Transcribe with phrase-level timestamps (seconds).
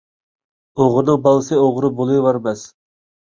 [0.83, 2.65] ئوغرىنىڭ بالىسى ئوغرى بولۇۋەرمەس.